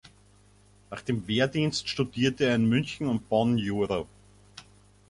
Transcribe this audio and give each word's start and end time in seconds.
Nach 0.89 1.03
dem 1.03 1.27
Wehrdienst 1.27 1.87
studierte 1.87 2.45
er 2.45 2.55
in 2.55 2.67
München 2.67 3.05
und 3.07 3.29
Bonn 3.29 3.59
Jura. 3.59 4.07